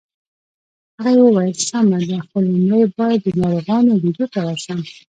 هغې 1.03 1.21
وویل: 1.23 1.55
سمه 1.69 1.99
ده، 2.09 2.17
خو 2.27 2.37
لومړی 2.47 2.85
باید 2.97 3.19
د 3.23 3.27
ناروغانو 3.41 3.99
لیدو 4.03 4.25
ته 4.33 4.39
ورشم. 4.45 4.79